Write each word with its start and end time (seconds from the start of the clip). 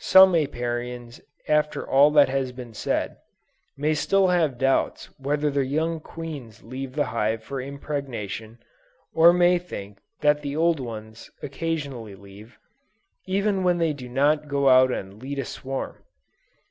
Some 0.00 0.32
Apiarians 0.34 1.20
after 1.46 1.86
all 1.86 2.10
that 2.12 2.30
has 2.30 2.52
been 2.52 2.72
said, 2.72 3.18
may 3.76 3.92
still 3.92 4.28
have 4.28 4.56
doubts 4.56 5.10
whether 5.20 5.50
the 5.50 5.66
young 5.66 6.00
queens 6.00 6.62
leave 6.62 6.94
the 6.94 7.04
hive 7.12 7.42
for 7.44 7.60
impregnation; 7.60 8.60
or 9.14 9.30
may 9.34 9.58
think 9.58 9.98
that 10.22 10.40
the 10.40 10.56
old 10.56 10.80
ones 10.80 11.30
occasionally 11.42 12.14
leave, 12.14 12.58
even 13.26 13.62
when 13.62 13.76
they 13.76 13.92
do 13.92 14.08
not 14.08 14.48
go 14.48 14.70
out 14.70 14.86
to 14.88 15.02
lead 15.02 15.38
a 15.38 15.44
swarm. 15.44 16.02